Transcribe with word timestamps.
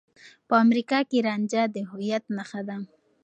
په 0.47 0.55
امريکا 0.65 0.99
کې 1.09 1.23
رانجه 1.27 1.63
د 1.75 1.77
هويت 1.89 2.23
نښه 2.37 2.61
ده. 2.67 2.77